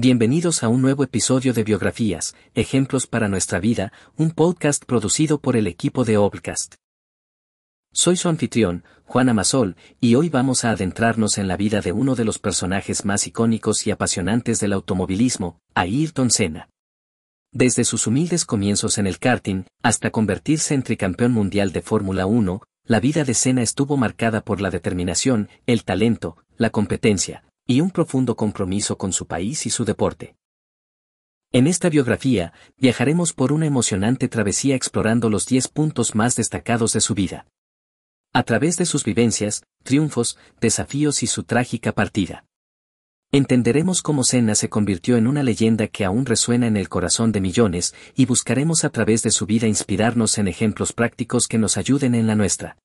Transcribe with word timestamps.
Bienvenidos 0.00 0.62
a 0.62 0.68
un 0.68 0.80
nuevo 0.80 1.02
episodio 1.02 1.52
de 1.52 1.64
Biografías, 1.64 2.36
Ejemplos 2.54 3.08
para 3.08 3.26
nuestra 3.26 3.58
vida, 3.58 3.92
un 4.16 4.30
podcast 4.30 4.84
producido 4.84 5.40
por 5.40 5.56
el 5.56 5.66
equipo 5.66 6.04
de 6.04 6.16
Obcast. 6.16 6.76
Soy 7.92 8.16
su 8.16 8.28
anfitrión, 8.28 8.84
Juan 9.06 9.28
Amasol, 9.28 9.74
y 9.98 10.14
hoy 10.14 10.28
vamos 10.28 10.64
a 10.64 10.70
adentrarnos 10.70 11.36
en 11.36 11.48
la 11.48 11.56
vida 11.56 11.80
de 11.80 11.90
uno 11.90 12.14
de 12.14 12.24
los 12.24 12.38
personajes 12.38 13.04
más 13.04 13.26
icónicos 13.26 13.88
y 13.88 13.90
apasionantes 13.90 14.60
del 14.60 14.74
automovilismo, 14.74 15.58
Ayrton 15.74 16.30
Senna. 16.30 16.68
Desde 17.50 17.82
sus 17.82 18.06
humildes 18.06 18.44
comienzos 18.44 18.98
en 18.98 19.08
el 19.08 19.18
karting, 19.18 19.64
hasta 19.82 20.12
convertirse 20.12 20.74
en 20.74 20.84
tricampeón 20.84 21.32
mundial 21.32 21.72
de 21.72 21.82
Fórmula 21.82 22.24
1, 22.26 22.62
la 22.84 23.00
vida 23.00 23.24
de 23.24 23.34
Senna 23.34 23.62
estuvo 23.62 23.96
marcada 23.96 24.42
por 24.42 24.60
la 24.60 24.70
determinación, 24.70 25.48
el 25.66 25.82
talento, 25.82 26.36
la 26.56 26.70
competencia, 26.70 27.42
y 27.68 27.82
un 27.82 27.90
profundo 27.90 28.34
compromiso 28.34 28.96
con 28.96 29.12
su 29.12 29.26
país 29.26 29.66
y 29.66 29.70
su 29.70 29.84
deporte. 29.84 30.34
En 31.52 31.66
esta 31.66 31.90
biografía, 31.90 32.54
viajaremos 32.78 33.34
por 33.34 33.52
una 33.52 33.66
emocionante 33.66 34.26
travesía 34.26 34.74
explorando 34.74 35.28
los 35.28 35.46
10 35.46 35.68
puntos 35.68 36.14
más 36.14 36.34
destacados 36.34 36.94
de 36.94 37.02
su 37.02 37.14
vida. 37.14 37.46
A 38.32 38.42
través 38.42 38.78
de 38.78 38.86
sus 38.86 39.04
vivencias, 39.04 39.64
triunfos, 39.82 40.38
desafíos 40.60 41.22
y 41.22 41.26
su 41.26 41.44
trágica 41.44 41.92
partida. 41.92 42.46
Entenderemos 43.32 44.00
cómo 44.00 44.24
Senna 44.24 44.54
se 44.54 44.70
convirtió 44.70 45.18
en 45.18 45.26
una 45.26 45.42
leyenda 45.42 45.88
que 45.88 46.06
aún 46.06 46.24
resuena 46.24 46.66
en 46.66 46.78
el 46.78 46.88
corazón 46.88 47.32
de 47.32 47.42
millones 47.42 47.94
y 48.14 48.24
buscaremos 48.24 48.84
a 48.84 48.90
través 48.90 49.22
de 49.22 49.30
su 49.30 49.44
vida 49.44 49.66
inspirarnos 49.66 50.38
en 50.38 50.48
ejemplos 50.48 50.94
prácticos 50.94 51.46
que 51.46 51.58
nos 51.58 51.76
ayuden 51.76 52.14
en 52.14 52.26
la 52.26 52.34
nuestra. 52.34 52.78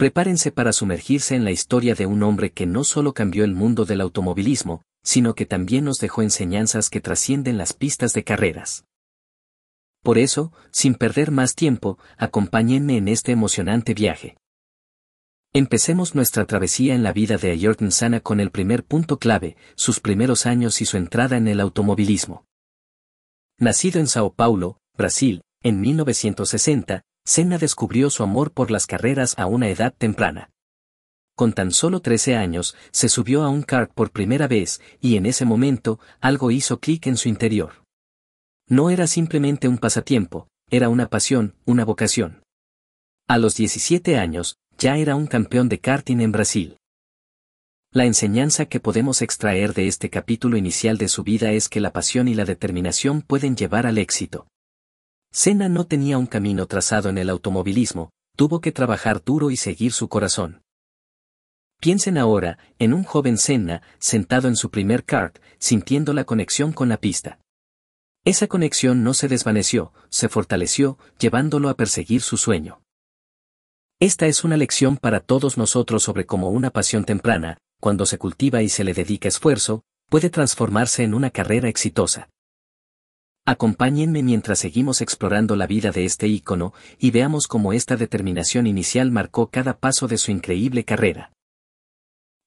Prepárense 0.00 0.50
para 0.50 0.72
sumergirse 0.72 1.34
en 1.34 1.44
la 1.44 1.50
historia 1.50 1.94
de 1.94 2.06
un 2.06 2.22
hombre 2.22 2.52
que 2.52 2.64
no 2.64 2.84
solo 2.84 3.12
cambió 3.12 3.44
el 3.44 3.52
mundo 3.52 3.84
del 3.84 4.00
automovilismo, 4.00 4.80
sino 5.02 5.34
que 5.34 5.44
también 5.44 5.84
nos 5.84 5.98
dejó 5.98 6.22
enseñanzas 6.22 6.88
que 6.88 7.02
trascienden 7.02 7.58
las 7.58 7.74
pistas 7.74 8.14
de 8.14 8.24
carreras. 8.24 8.86
Por 10.02 10.16
eso, 10.16 10.54
sin 10.70 10.94
perder 10.94 11.30
más 11.30 11.54
tiempo, 11.54 11.98
acompáñenme 12.16 12.96
en 12.96 13.08
este 13.08 13.32
emocionante 13.32 13.92
viaje. 13.92 14.38
Empecemos 15.52 16.14
nuestra 16.14 16.46
travesía 16.46 16.94
en 16.94 17.02
la 17.02 17.12
vida 17.12 17.36
de 17.36 17.50
Ayrton 17.50 17.92
Senna 17.92 18.20
con 18.20 18.40
el 18.40 18.50
primer 18.50 18.84
punto 18.84 19.18
clave, 19.18 19.58
sus 19.74 20.00
primeros 20.00 20.46
años 20.46 20.80
y 20.80 20.86
su 20.86 20.96
entrada 20.96 21.36
en 21.36 21.46
el 21.46 21.60
automovilismo. 21.60 22.46
Nacido 23.58 24.00
en 24.00 24.06
Sao 24.06 24.32
Paulo, 24.32 24.78
Brasil, 24.96 25.42
en 25.62 25.82
1960, 25.82 27.02
Senna 27.24 27.58
descubrió 27.58 28.10
su 28.10 28.22
amor 28.22 28.52
por 28.52 28.70
las 28.70 28.86
carreras 28.86 29.34
a 29.38 29.46
una 29.46 29.68
edad 29.68 29.94
temprana. 29.96 30.50
Con 31.36 31.52
tan 31.52 31.72
solo 31.72 32.00
13 32.00 32.36
años, 32.36 32.76
se 32.90 33.08
subió 33.08 33.42
a 33.42 33.48
un 33.48 33.62
kart 33.62 33.92
por 33.92 34.10
primera 34.10 34.46
vez, 34.46 34.80
y 35.00 35.16
en 35.16 35.24
ese 35.24 35.44
momento, 35.44 35.98
algo 36.20 36.50
hizo 36.50 36.80
clic 36.80 37.06
en 37.06 37.16
su 37.16 37.28
interior. 37.28 37.84
No 38.68 38.90
era 38.90 39.06
simplemente 39.06 39.66
un 39.66 39.78
pasatiempo, 39.78 40.48
era 40.70 40.88
una 40.88 41.08
pasión, 41.08 41.54
una 41.64 41.84
vocación. 41.84 42.42
A 43.26 43.38
los 43.38 43.54
17 43.56 44.18
años, 44.18 44.58
ya 44.76 44.96
era 44.98 45.16
un 45.16 45.26
campeón 45.26 45.68
de 45.68 45.80
karting 45.80 46.20
en 46.20 46.32
Brasil. 46.32 46.76
La 47.92 48.04
enseñanza 48.04 48.66
que 48.66 48.78
podemos 48.78 49.22
extraer 49.22 49.72
de 49.72 49.88
este 49.88 50.10
capítulo 50.10 50.56
inicial 50.56 50.98
de 50.98 51.08
su 51.08 51.24
vida 51.24 51.52
es 51.52 51.68
que 51.68 51.80
la 51.80 51.92
pasión 51.92 52.28
y 52.28 52.34
la 52.34 52.44
determinación 52.44 53.22
pueden 53.22 53.56
llevar 53.56 53.86
al 53.86 53.98
éxito. 53.98 54.46
Senna 55.32 55.68
no 55.68 55.86
tenía 55.86 56.18
un 56.18 56.26
camino 56.26 56.66
trazado 56.66 57.08
en 57.08 57.18
el 57.18 57.30
automovilismo, 57.30 58.10
tuvo 58.36 58.60
que 58.60 58.72
trabajar 58.72 59.22
duro 59.22 59.50
y 59.50 59.56
seguir 59.56 59.92
su 59.92 60.08
corazón. 60.08 60.62
Piensen 61.80 62.18
ahora, 62.18 62.58
en 62.78 62.92
un 62.92 63.04
joven 63.04 63.38
Senna, 63.38 63.80
sentado 63.98 64.48
en 64.48 64.56
su 64.56 64.70
primer 64.70 65.04
kart, 65.04 65.38
sintiendo 65.58 66.12
la 66.12 66.24
conexión 66.24 66.72
con 66.72 66.88
la 66.88 66.98
pista. 66.98 67.38
Esa 68.24 68.48
conexión 68.48 69.02
no 69.02 69.14
se 69.14 69.28
desvaneció, 69.28 69.92
se 70.10 70.28
fortaleció, 70.28 70.98
llevándolo 71.18 71.70
a 71.70 71.74
perseguir 71.74 72.20
su 72.20 72.36
sueño. 72.36 72.82
Esta 73.98 74.26
es 74.26 74.44
una 74.44 74.56
lección 74.56 74.96
para 74.96 75.20
todos 75.20 75.56
nosotros 75.56 76.02
sobre 76.02 76.26
cómo 76.26 76.50
una 76.50 76.70
pasión 76.70 77.04
temprana, 77.04 77.56
cuando 77.80 78.04
se 78.04 78.18
cultiva 78.18 78.62
y 78.62 78.68
se 78.68 78.84
le 78.84 78.92
dedica 78.92 79.28
esfuerzo, 79.28 79.84
puede 80.10 80.28
transformarse 80.28 81.02
en 81.02 81.14
una 81.14 81.30
carrera 81.30 81.68
exitosa. 81.68 82.28
Acompáñenme 83.46 84.22
mientras 84.22 84.58
seguimos 84.58 85.00
explorando 85.00 85.56
la 85.56 85.66
vida 85.66 85.90
de 85.90 86.04
este 86.04 86.28
ícono 86.28 86.72
y 86.98 87.10
veamos 87.10 87.48
cómo 87.48 87.72
esta 87.72 87.96
determinación 87.96 88.66
inicial 88.66 89.10
marcó 89.10 89.48
cada 89.48 89.78
paso 89.78 90.06
de 90.08 90.18
su 90.18 90.30
increíble 90.30 90.84
carrera. 90.84 91.32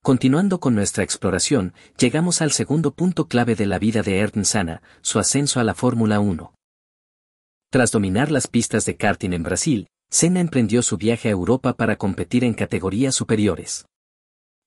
Continuando 0.04 0.60
con 0.60 0.76
nuestra 0.76 1.04
exploración, 1.04 1.74
llegamos 1.98 2.42
al 2.42 2.52
segundo 2.52 2.94
punto 2.94 3.28
clave 3.28 3.56
de 3.56 3.66
la 3.66 3.80
vida 3.80 4.04
de 4.04 4.20
Ayrton 4.20 4.46
Senna, 4.46 4.82
su 5.02 5.18
ascenso 5.18 5.60
a 5.60 5.64
la 5.64 5.74
Fórmula 5.74 6.20
1. 6.20 6.54
Tras 7.70 7.92
dominar 7.92 8.30
las 8.30 8.48
pistas 8.48 8.86
de 8.86 8.98
karting 8.98 9.32
en 9.32 9.44
Brasil, 9.44 9.88
Senna 10.12 10.42
emprendió 10.42 10.84
su 10.84 10.98
viaje 10.98 11.30
a 11.30 11.32
Europa 11.32 11.74
para 11.74 11.96
competir 11.96 12.44
en 12.44 12.54
categorías 12.54 13.16
superiores. 13.16 13.86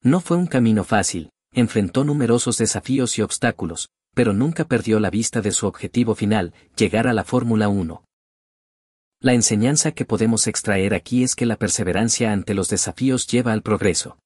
No 0.02 0.20
fue 0.20 0.36
un 0.38 0.46
camino 0.46 0.84
fácil, 0.84 1.30
enfrentó 1.52 2.02
numerosos 2.04 2.58
desafíos 2.58 3.18
y 3.18 3.22
obstáculos, 3.22 3.90
pero 4.16 4.32
nunca 4.32 4.64
perdió 4.64 4.98
la 4.98 5.10
vista 5.10 5.42
de 5.42 5.52
su 5.52 5.66
objetivo 5.66 6.14
final, 6.14 6.54
llegar 6.74 7.06
a 7.06 7.12
la 7.12 7.22
Fórmula 7.22 7.68
1. 7.68 8.02
La 9.20 9.34
enseñanza 9.34 9.92
que 9.92 10.06
podemos 10.06 10.46
extraer 10.46 10.94
aquí 10.94 11.22
es 11.22 11.34
que 11.34 11.44
la 11.44 11.56
perseverancia 11.56 12.32
ante 12.32 12.54
los 12.54 12.70
desafíos 12.70 13.26
lleva 13.26 13.52
al 13.52 13.60
progreso. 13.60 14.16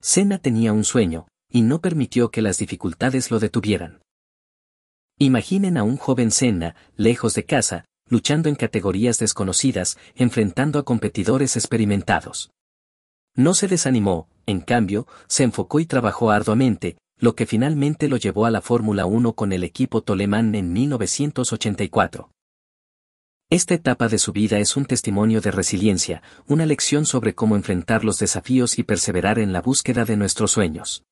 Senna 0.00 0.38
tenía 0.38 0.72
un 0.72 0.82
sueño, 0.82 1.28
y 1.48 1.62
no 1.62 1.80
permitió 1.80 2.32
que 2.32 2.42
las 2.42 2.58
dificultades 2.58 3.30
lo 3.30 3.38
detuvieran. 3.38 4.02
Imaginen 5.16 5.76
a 5.76 5.84
un 5.84 5.96
joven 5.96 6.32
Senna, 6.32 6.74
lejos 6.96 7.34
de 7.34 7.44
casa, 7.44 7.84
luchando 8.08 8.48
en 8.48 8.56
categorías 8.56 9.20
desconocidas, 9.20 9.96
enfrentando 10.16 10.80
a 10.80 10.84
competidores 10.84 11.54
experimentados. 11.54 12.50
No 13.36 13.54
se 13.54 13.68
desanimó, 13.68 14.28
en 14.46 14.60
cambio, 14.60 15.06
se 15.28 15.44
enfocó 15.44 15.78
y 15.78 15.86
trabajó 15.86 16.32
arduamente, 16.32 16.96
lo 17.18 17.34
que 17.34 17.46
finalmente 17.46 18.08
lo 18.08 18.16
llevó 18.16 18.46
a 18.46 18.50
la 18.50 18.60
Fórmula 18.60 19.06
1 19.06 19.34
con 19.34 19.52
el 19.52 19.64
equipo 19.64 20.02
Toleman 20.02 20.54
en 20.54 20.72
1984. 20.72 22.30
Esta 23.50 23.74
etapa 23.74 24.08
de 24.08 24.18
su 24.18 24.32
vida 24.32 24.58
es 24.58 24.76
un 24.76 24.84
testimonio 24.84 25.40
de 25.40 25.50
resiliencia, 25.50 26.22
una 26.46 26.66
lección 26.66 27.06
sobre 27.06 27.34
cómo 27.34 27.56
enfrentar 27.56 28.04
los 28.04 28.18
desafíos 28.18 28.78
y 28.78 28.82
perseverar 28.82 29.38
en 29.38 29.52
la 29.52 29.60
búsqueda 29.60 30.04
de 30.04 30.16
nuestros 30.16 30.50
sueños. 30.50 31.04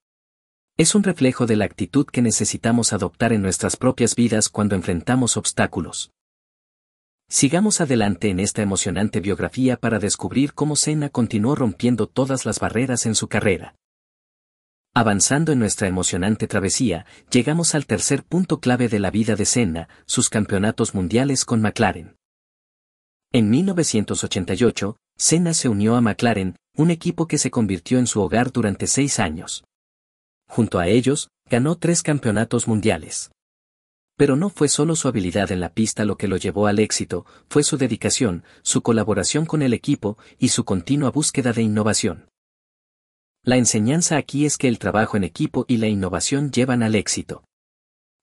Es 0.76 0.94
un 0.94 1.02
reflejo 1.02 1.46
de 1.46 1.56
la 1.56 1.66
actitud 1.66 2.06
que 2.06 2.22
necesitamos 2.22 2.92
adoptar 2.92 3.32
en 3.32 3.42
nuestras 3.42 3.76
propias 3.76 4.16
vidas 4.16 4.48
cuando 4.48 4.74
enfrentamos 4.74 5.36
obstáculos. 5.36 6.10
Sigamos 7.28 7.80
adelante 7.80 8.30
en 8.30 8.40
esta 8.40 8.62
emocionante 8.62 9.20
biografía 9.20 9.76
para 9.76 9.98
descubrir 9.98 10.54
cómo 10.54 10.76
Senna 10.76 11.10
continuó 11.10 11.54
rompiendo 11.54 12.06
todas 12.06 12.44
las 12.44 12.58
barreras 12.58 13.06
en 13.06 13.14
su 13.14 13.28
carrera. 13.28 13.74
Avanzando 14.94 15.52
en 15.52 15.58
nuestra 15.58 15.88
emocionante 15.88 16.46
travesía, 16.46 17.06
llegamos 17.30 17.74
al 17.74 17.86
tercer 17.86 18.22
punto 18.24 18.60
clave 18.60 18.88
de 18.88 18.98
la 18.98 19.10
vida 19.10 19.36
de 19.36 19.46
Senna, 19.46 19.88
sus 20.04 20.28
campeonatos 20.28 20.94
mundiales 20.94 21.46
con 21.46 21.62
McLaren. 21.62 22.16
En 23.32 23.48
1988, 23.48 24.98
Senna 25.16 25.54
se 25.54 25.70
unió 25.70 25.96
a 25.96 26.02
McLaren, 26.02 26.56
un 26.76 26.90
equipo 26.90 27.26
que 27.26 27.38
se 27.38 27.50
convirtió 27.50 27.98
en 27.98 28.06
su 28.06 28.20
hogar 28.20 28.52
durante 28.52 28.86
seis 28.86 29.18
años. 29.18 29.64
Junto 30.46 30.78
a 30.78 30.88
ellos, 30.88 31.30
ganó 31.48 31.76
tres 31.76 32.02
campeonatos 32.02 32.68
mundiales. 32.68 33.30
Pero 34.18 34.36
no 34.36 34.50
fue 34.50 34.68
solo 34.68 34.94
su 34.94 35.08
habilidad 35.08 35.52
en 35.52 35.60
la 35.60 35.72
pista 35.72 36.04
lo 36.04 36.18
que 36.18 36.28
lo 36.28 36.36
llevó 36.36 36.66
al 36.66 36.78
éxito, 36.78 37.24
fue 37.48 37.62
su 37.62 37.78
dedicación, 37.78 38.44
su 38.60 38.82
colaboración 38.82 39.46
con 39.46 39.62
el 39.62 39.72
equipo 39.72 40.18
y 40.38 40.48
su 40.48 40.66
continua 40.66 41.10
búsqueda 41.10 41.54
de 41.54 41.62
innovación. 41.62 42.26
La 43.44 43.56
enseñanza 43.56 44.16
aquí 44.18 44.46
es 44.46 44.56
que 44.56 44.68
el 44.68 44.78
trabajo 44.78 45.16
en 45.16 45.24
equipo 45.24 45.64
y 45.66 45.78
la 45.78 45.88
innovación 45.88 46.52
llevan 46.52 46.84
al 46.84 46.94
éxito. 46.94 47.42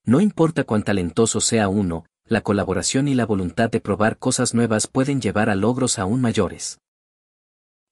No 0.06 0.22
importa 0.22 0.63
cuán 0.63 0.83
talentoso 0.83 1.42
sea 1.42 1.68
uno, 1.68 2.06
la 2.25 2.39
colaboración 2.39 3.10
y 3.10 3.16
la 3.16 3.25
voluntad 3.25 3.69
de 3.69 3.81
probar 3.81 4.18
cosas 4.18 4.54
nuevas 4.54 4.88
pueden 4.88 5.19
llevar 5.19 5.50
a 5.50 5.56
logros 5.56 6.00
aún 6.00 6.21
mayores. 6.21 6.80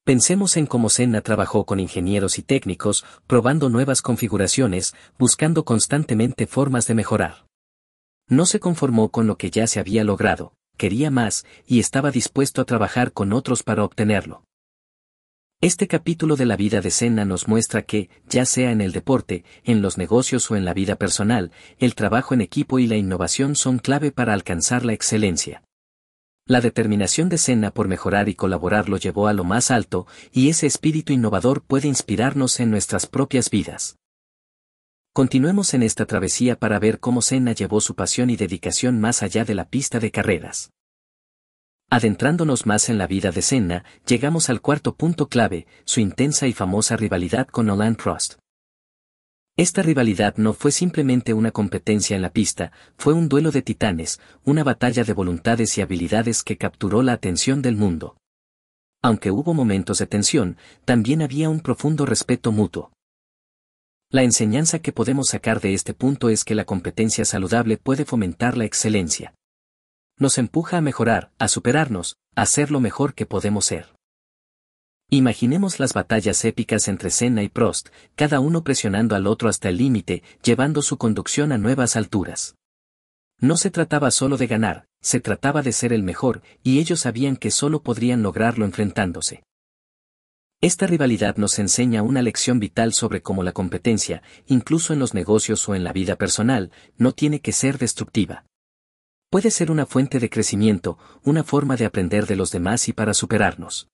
Pensemos 0.04 0.56
en 0.56 0.64
cómo 0.64 0.88
Senna 0.88 1.20
trabajó 1.20 1.66
con 1.66 1.80
ingenieros 1.80 2.38
y 2.38 2.42
técnicos, 2.42 3.04
probando 3.26 3.68
nuevas 3.68 4.00
configuraciones, 4.00 4.94
buscando 5.18 5.66
constantemente 5.66 6.46
formas 6.46 6.86
de 6.86 6.94
mejorar. 6.94 7.44
No 8.26 8.46
se 8.46 8.58
conformó 8.58 9.10
con 9.10 9.26
lo 9.26 9.36
que 9.36 9.50
ya 9.50 9.66
se 9.66 9.80
había 9.80 10.02
logrado, 10.02 10.54
quería 10.78 11.10
más, 11.10 11.44
y 11.66 11.78
estaba 11.78 12.10
dispuesto 12.10 12.62
a 12.62 12.64
trabajar 12.64 13.12
con 13.12 13.34
otros 13.34 13.62
para 13.62 13.84
obtenerlo. 13.84 14.44
Este 15.60 15.88
capítulo 15.88 16.36
de 16.36 16.46
la 16.46 16.54
vida 16.54 16.80
de 16.80 16.92
Senna 16.92 17.24
nos 17.24 17.48
muestra 17.48 17.82
que, 17.82 18.10
ya 18.28 18.44
sea 18.44 18.70
en 18.70 18.80
el 18.80 18.92
deporte, 18.92 19.42
en 19.64 19.82
los 19.82 19.98
negocios 19.98 20.48
o 20.52 20.54
en 20.54 20.64
la 20.64 20.72
vida 20.72 20.94
personal, 20.94 21.50
el 21.80 21.96
trabajo 21.96 22.32
en 22.32 22.42
equipo 22.42 22.78
y 22.78 22.86
la 22.86 22.94
innovación 22.94 23.56
son 23.56 23.80
clave 23.80 24.12
para 24.12 24.34
alcanzar 24.34 24.84
la 24.84 24.92
excelencia. 24.92 25.64
La 26.46 26.60
determinación 26.60 27.28
de 27.28 27.38
Senna 27.38 27.72
por 27.72 27.88
mejorar 27.88 28.28
y 28.28 28.36
colaborar 28.36 28.88
lo 28.88 28.98
llevó 28.98 29.26
a 29.26 29.32
lo 29.32 29.42
más 29.42 29.72
alto, 29.72 30.06
y 30.30 30.48
ese 30.48 30.68
espíritu 30.68 31.12
innovador 31.12 31.64
puede 31.64 31.88
inspirarnos 31.88 32.60
en 32.60 32.70
nuestras 32.70 33.06
propias 33.06 33.50
vidas. 33.50 33.96
Continuemos 35.12 35.74
en 35.74 35.82
esta 35.82 36.06
travesía 36.06 36.56
para 36.56 36.78
ver 36.78 37.00
cómo 37.00 37.20
Senna 37.20 37.50
llevó 37.50 37.80
su 37.80 37.96
pasión 37.96 38.30
y 38.30 38.36
dedicación 38.36 39.00
más 39.00 39.24
allá 39.24 39.44
de 39.44 39.56
la 39.56 39.68
pista 39.68 39.98
de 39.98 40.12
carreras. 40.12 40.70
Adentrándonos 41.90 42.66
más 42.66 42.90
en 42.90 42.98
la 42.98 43.06
vida 43.06 43.30
de 43.30 43.40
Senna, 43.40 43.82
llegamos 44.06 44.50
al 44.50 44.60
cuarto 44.60 44.94
punto 44.94 45.28
clave, 45.28 45.66
su 45.86 46.00
intensa 46.00 46.46
y 46.46 46.52
famosa 46.52 46.98
rivalidad 46.98 47.48
con 47.48 47.66
Nolan 47.66 47.96
Prost. 47.96 48.34
Esta 49.56 49.82
rivalidad 49.82 50.36
no 50.36 50.52
fue 50.52 50.70
simplemente 50.70 51.32
una 51.32 51.50
competencia 51.50 52.14
en 52.14 52.20
la 52.20 52.30
pista, 52.30 52.72
fue 52.98 53.14
un 53.14 53.28
duelo 53.30 53.50
de 53.52 53.62
titanes, 53.62 54.20
una 54.44 54.64
batalla 54.64 55.02
de 55.02 55.14
voluntades 55.14 55.78
y 55.78 55.80
habilidades 55.80 56.42
que 56.42 56.58
capturó 56.58 57.02
la 57.02 57.14
atención 57.14 57.62
del 57.62 57.76
mundo. 57.76 58.18
Aunque 59.02 59.30
hubo 59.30 59.54
momentos 59.54 59.98
de 59.98 60.06
tensión, 60.06 60.58
también 60.84 61.22
había 61.22 61.48
un 61.48 61.60
profundo 61.60 62.04
respeto 62.04 62.52
mutuo. 62.52 62.92
La 64.10 64.22
enseñanza 64.22 64.80
que 64.80 64.92
podemos 64.92 65.28
sacar 65.28 65.60
de 65.60 65.72
este 65.72 65.94
punto 65.94 66.28
es 66.28 66.44
que 66.44 66.54
la 66.54 66.66
competencia 66.66 67.24
saludable 67.24 67.78
puede 67.78 68.04
fomentar 68.04 68.58
la 68.58 68.66
excelencia. 68.66 69.34
Nos 70.20 70.36
empuja 70.38 70.78
a 70.78 70.80
mejorar, 70.80 71.30
a 71.38 71.46
superarnos, 71.46 72.16
a 72.34 72.44
ser 72.46 72.72
lo 72.72 72.80
mejor 72.80 73.14
que 73.14 73.24
podemos 73.24 73.66
ser. 73.66 73.94
Imaginemos 75.10 75.78
las 75.78 75.94
batallas 75.94 76.44
épicas 76.44 76.88
entre 76.88 77.10
Senna 77.10 77.44
y 77.44 77.48
Prost, 77.48 77.90
cada 78.16 78.40
uno 78.40 78.64
presionando 78.64 79.14
al 79.14 79.28
otro 79.28 79.48
hasta 79.48 79.68
el 79.68 79.76
límite, 79.76 80.24
llevando 80.42 80.82
su 80.82 80.98
conducción 80.98 81.52
a 81.52 81.58
nuevas 81.58 81.94
alturas. 81.94 82.56
No 83.40 83.56
se 83.56 83.70
trataba 83.70 84.10
solo 84.10 84.36
de 84.36 84.48
ganar, 84.48 84.86
se 85.00 85.20
trataba 85.20 85.62
de 85.62 85.70
ser 85.70 85.92
el 85.92 86.02
mejor, 86.02 86.42
y 86.64 86.80
ellos 86.80 87.00
sabían 87.00 87.36
que 87.36 87.52
solo 87.52 87.84
podrían 87.84 88.22
lograrlo 88.22 88.64
enfrentándose. 88.64 89.44
Esta 90.60 90.88
rivalidad 90.88 91.36
nos 91.36 91.60
enseña 91.60 92.02
una 92.02 92.22
lección 92.22 92.58
vital 92.58 92.92
sobre 92.92 93.22
cómo 93.22 93.44
la 93.44 93.52
competencia, 93.52 94.24
incluso 94.46 94.92
en 94.92 94.98
los 94.98 95.14
negocios 95.14 95.68
o 95.68 95.76
en 95.76 95.84
la 95.84 95.92
vida 95.92 96.16
personal, 96.16 96.72
no 96.96 97.12
tiene 97.12 97.40
que 97.40 97.52
ser 97.52 97.78
destructiva. 97.78 98.47
Puede 99.30 99.50
ser 99.50 99.70
una 99.70 99.84
fuente 99.84 100.20
de 100.20 100.30
crecimiento, 100.30 100.96
una 101.22 101.44
forma 101.44 101.76
de 101.76 101.84
aprender 101.84 102.26
de 102.26 102.34
los 102.34 102.50
demás 102.50 102.88
y 102.88 102.94
para 102.94 103.12
superarnos. 103.12 103.88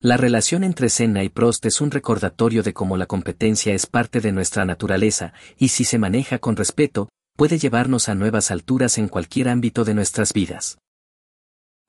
La 0.00 0.16
relación 0.16 0.64
entre 0.64 0.88
Senna 0.88 1.22
y 1.24 1.28
Prost 1.28 1.66
es 1.66 1.82
un 1.82 1.90
recordatorio 1.90 2.62
de 2.62 2.72
cómo 2.72 2.96
la 2.96 3.04
competencia 3.04 3.74
es 3.74 3.86
parte 3.86 4.22
de 4.22 4.32
nuestra 4.32 4.64
naturaleza, 4.64 5.34
y 5.58 5.68
si 5.68 5.84
se 5.84 5.98
maneja 5.98 6.38
con 6.38 6.56
respeto, 6.56 7.10
puede 7.36 7.58
llevarnos 7.58 8.08
a 8.08 8.14
nuevas 8.14 8.50
alturas 8.50 8.96
en 8.96 9.08
cualquier 9.08 9.48
ámbito 9.48 9.84
de 9.84 9.92
nuestras 9.92 10.32
vidas. 10.32 10.78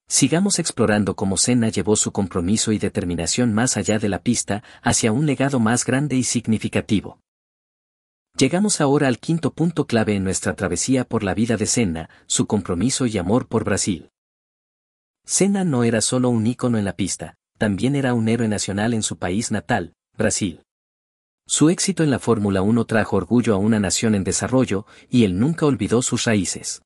Sigamos 0.09 0.59
explorando 0.59 1.15
cómo 1.15 1.37
Senna 1.37 1.69
llevó 1.69 1.95
su 1.95 2.11
compromiso 2.11 2.73
y 2.73 2.79
determinación 2.79 3.53
más 3.53 3.77
allá 3.77 3.97
de 3.97 4.09
la 4.09 4.21
pista, 4.21 4.61
hacia 4.81 5.13
un 5.13 5.25
legado 5.25 5.61
más 5.61 5.85
grande 5.85 6.17
y 6.17 6.23
significativo. 6.23 7.19
Llegamos 8.37 8.81
ahora 8.81 9.07
al 9.07 9.19
quinto 9.19 9.53
punto 9.53 9.87
clave 9.87 10.13
en 10.13 10.25
nuestra 10.25 10.55
travesía 10.55 11.05
por 11.05 11.23
la 11.23 11.33
vida 11.33 11.55
de 11.55 11.65
Senna, 11.65 12.09
su 12.25 12.47
compromiso 12.47 13.05
y 13.05 13.17
amor 13.17 13.47
por 13.47 13.63
Brasil. 13.63 14.09
Senna 15.23 15.63
no 15.63 15.85
era 15.85 16.01
solo 16.01 16.27
un 16.27 16.45
ícono 16.45 16.77
en 16.77 16.83
la 16.83 16.97
pista, 16.97 17.37
también 17.57 17.95
era 17.95 18.13
un 18.13 18.27
héroe 18.27 18.49
nacional 18.49 18.93
en 18.93 19.03
su 19.03 19.17
país 19.17 19.51
natal, 19.51 19.93
Brasil. 20.17 20.63
Su 21.47 21.69
éxito 21.69 22.03
en 22.03 22.09
la 22.09 22.19
Fórmula 22.19 22.61
1 22.61 22.83
trajo 22.83 23.15
orgullo 23.15 23.53
a 23.53 23.57
una 23.57 23.79
nación 23.79 24.15
en 24.15 24.25
desarrollo, 24.25 24.85
y 25.09 25.23
él 25.23 25.39
nunca 25.39 25.65
olvidó 25.65 26.01
sus 26.01 26.25
raíces. 26.25 26.81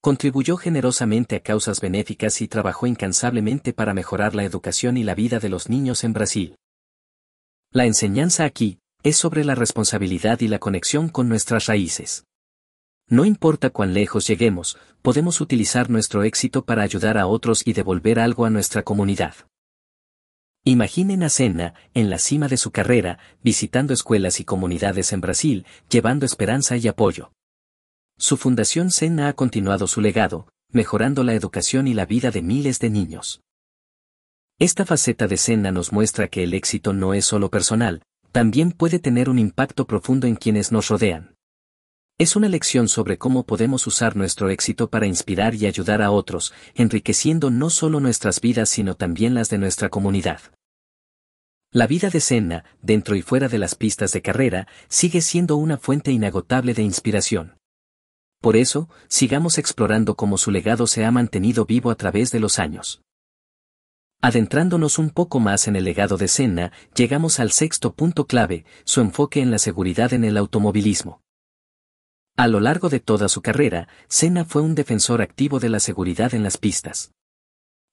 Contribuyó 0.00 0.56
generosamente 0.56 1.34
a 1.34 1.40
causas 1.40 1.80
benéficas 1.80 2.40
y 2.42 2.46
trabajó 2.46 2.86
incansablemente 2.86 3.72
para 3.72 3.92
mejorar 3.92 4.36
la 4.36 4.44
educación 4.44 4.96
y 4.96 5.02
la 5.02 5.16
vida 5.16 5.40
de 5.40 5.48
los 5.48 5.68
niños 5.68 6.04
en 6.04 6.12
Brasil. 6.12 6.56
La 7.72 7.86
enseñanza 7.86 8.44
aquí 8.44 8.78
es 9.02 9.16
sobre 9.16 9.44
la 9.44 9.54
responsabilidad 9.54 10.40
y 10.40 10.48
la 10.48 10.58
conexión 10.58 11.08
con 11.08 11.28
nuestras 11.28 11.66
raíces. 11.66 12.24
No 13.08 13.24
importa 13.24 13.70
cuán 13.70 13.92
lejos 13.92 14.26
lleguemos, 14.26 14.78
podemos 15.02 15.40
utilizar 15.40 15.90
nuestro 15.90 16.22
éxito 16.22 16.64
para 16.64 16.82
ayudar 16.82 17.18
a 17.18 17.26
otros 17.26 17.66
y 17.66 17.72
devolver 17.72 18.20
algo 18.20 18.44
a 18.44 18.50
nuestra 18.50 18.82
comunidad. 18.82 19.34
Imaginen 20.64 21.22
a 21.22 21.30
Senna, 21.30 21.74
en 21.94 22.10
la 22.10 22.18
cima 22.18 22.46
de 22.46 22.58
su 22.58 22.70
carrera, 22.70 23.18
visitando 23.42 23.94
escuelas 23.94 24.40
y 24.40 24.44
comunidades 24.44 25.12
en 25.12 25.22
Brasil, 25.22 25.66
llevando 25.88 26.26
esperanza 26.26 26.76
y 26.76 26.86
apoyo. 26.86 27.32
Su 28.18 28.36
fundación 28.36 28.90
Senna 28.90 29.28
ha 29.28 29.32
continuado 29.32 29.86
su 29.86 30.02
legado, 30.02 30.48
mejorando 30.70 31.24
la 31.24 31.32
educación 31.32 31.88
y 31.88 31.94
la 31.94 32.04
vida 32.04 32.30
de 32.30 32.42
miles 32.42 32.78
de 32.78 32.90
niños. 32.90 33.40
Esta 34.58 34.84
faceta 34.84 35.26
de 35.26 35.38
Senna 35.38 35.72
nos 35.72 35.92
muestra 35.92 36.28
que 36.28 36.42
el 36.42 36.52
éxito 36.52 36.92
no 36.92 37.14
es 37.14 37.24
solo 37.24 37.50
personal, 37.50 38.02
también 38.32 38.72
puede 38.72 38.98
tener 38.98 39.28
un 39.28 39.38
impacto 39.38 39.86
profundo 39.86 40.26
en 40.26 40.36
quienes 40.36 40.72
nos 40.72 40.88
rodean. 40.88 41.34
Es 42.18 42.36
una 42.36 42.48
lección 42.48 42.88
sobre 42.88 43.16
cómo 43.16 43.44
podemos 43.44 43.86
usar 43.86 44.14
nuestro 44.14 44.50
éxito 44.50 44.90
para 44.90 45.06
inspirar 45.06 45.54
y 45.54 45.66
ayudar 45.66 46.02
a 46.02 46.10
otros, 46.10 46.52
enriqueciendo 46.74 47.50
no 47.50 47.70
solo 47.70 47.98
nuestras 47.98 48.40
vidas 48.40 48.68
sino 48.68 48.94
también 48.94 49.34
las 49.34 49.48
de 49.48 49.58
nuestra 49.58 49.88
comunidad. 49.88 50.40
La 51.72 51.86
vida 51.86 52.10
de 52.10 52.20
Senna, 52.20 52.64
dentro 52.82 53.16
y 53.16 53.22
fuera 53.22 53.48
de 53.48 53.58
las 53.58 53.74
pistas 53.74 54.12
de 54.12 54.22
carrera, 54.22 54.68
sigue 54.88 55.20
siendo 55.22 55.56
una 55.56 55.78
fuente 55.78 56.12
inagotable 56.12 56.74
de 56.74 56.82
inspiración. 56.82 57.56
Por 58.40 58.56
eso, 58.56 58.88
sigamos 59.08 59.56
explorando 59.56 60.16
cómo 60.16 60.36
su 60.36 60.50
legado 60.50 60.86
se 60.86 61.04
ha 61.04 61.10
mantenido 61.10 61.64
vivo 61.66 61.90
a 61.90 61.94
través 61.94 62.32
de 62.32 62.40
los 62.40 62.58
años. 62.58 63.02
Adentrándonos 64.22 64.98
un 64.98 65.08
poco 65.08 65.40
más 65.40 65.66
en 65.66 65.76
el 65.76 65.84
legado 65.84 66.18
de 66.18 66.28
Senna, 66.28 66.72
llegamos 66.94 67.40
al 67.40 67.52
sexto 67.52 67.94
punto 67.94 68.26
clave, 68.26 68.66
su 68.84 69.00
enfoque 69.00 69.40
en 69.40 69.50
la 69.50 69.58
seguridad 69.58 70.12
en 70.12 70.24
el 70.24 70.36
automovilismo. 70.36 71.22
A 72.36 72.46
lo 72.46 72.60
largo 72.60 72.90
de 72.90 73.00
toda 73.00 73.30
su 73.30 73.40
carrera, 73.40 73.88
Senna 74.08 74.44
fue 74.44 74.60
un 74.60 74.74
defensor 74.74 75.22
activo 75.22 75.58
de 75.58 75.70
la 75.70 75.80
seguridad 75.80 76.34
en 76.34 76.42
las 76.42 76.58
pistas. 76.58 77.12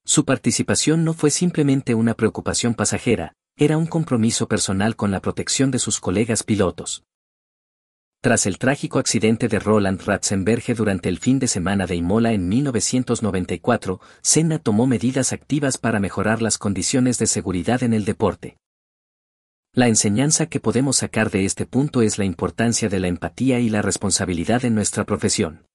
Su 0.04 0.26
participación 0.26 1.02
no 1.02 1.14
fue 1.14 1.30
simplemente 1.30 1.94
una 1.94 2.12
preocupación 2.12 2.74
pasajera, 2.74 3.32
era 3.56 3.78
un 3.78 3.86
compromiso 3.86 4.48
personal 4.48 4.96
con 4.96 5.10
la 5.10 5.20
protección 5.20 5.70
de 5.70 5.78
sus 5.78 5.98
colegas 5.98 6.42
pilotos. 6.42 7.04
Tras 8.20 8.46
el 8.46 8.58
trágico 8.58 8.98
accidente 8.98 9.46
de 9.46 9.60
Roland 9.60 10.02
Ratzenberger 10.02 10.76
durante 10.76 11.08
el 11.08 11.18
fin 11.18 11.38
de 11.38 11.46
semana 11.46 11.86
de 11.86 11.94
Imola 11.94 12.32
en 12.32 12.48
1994, 12.48 14.00
Senna 14.22 14.58
tomó 14.58 14.88
medidas 14.88 15.32
activas 15.32 15.78
para 15.78 16.00
mejorar 16.00 16.42
las 16.42 16.58
condiciones 16.58 17.18
de 17.18 17.28
seguridad 17.28 17.84
en 17.84 17.94
el 17.94 18.04
deporte. 18.04 18.56
La 19.72 19.86
enseñanza 19.86 20.46
que 20.46 20.58
podemos 20.58 20.96
sacar 20.96 21.30
de 21.30 21.44
este 21.44 21.64
punto 21.64 22.02
es 22.02 22.18
la 22.18 22.24
importancia 22.24 22.88
de 22.88 22.98
la 22.98 23.06
empatía 23.06 23.60
y 23.60 23.68
la 23.68 23.82
responsabilidad 23.82 24.64
en 24.64 24.74
nuestra 24.74 25.04
profesión. 25.04 25.66